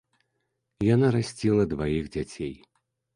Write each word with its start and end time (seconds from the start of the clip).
Яна 0.95 1.07
расціла 1.15 1.63
дваіх 1.73 2.09
дзяцей. 2.17 2.53